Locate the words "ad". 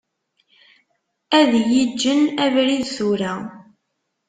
1.39-1.51